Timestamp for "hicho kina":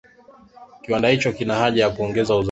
1.09-1.55